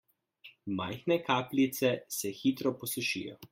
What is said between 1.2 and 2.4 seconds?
kapljice se